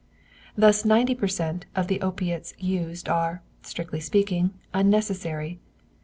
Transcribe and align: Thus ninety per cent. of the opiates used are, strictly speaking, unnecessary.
Thus 0.57 0.83
ninety 0.83 1.13
per 1.13 1.27
cent. 1.27 1.67
of 1.75 1.85
the 1.87 2.01
opiates 2.01 2.55
used 2.57 3.07
are, 3.07 3.43
strictly 3.61 3.99
speaking, 3.99 4.51
unnecessary. 4.73 5.59